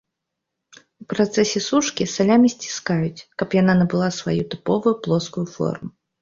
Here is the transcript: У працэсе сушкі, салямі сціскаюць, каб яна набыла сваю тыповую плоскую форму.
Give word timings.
У 1.01 1.05
працэсе 1.11 1.59
сушкі, 1.65 2.07
салямі 2.13 2.49
сціскаюць, 2.55 3.25
каб 3.43 3.49
яна 3.61 3.77
набыла 3.83 4.09
сваю 4.19 4.43
тыповую 4.55 4.95
плоскую 5.07 5.45
форму. 5.55 5.89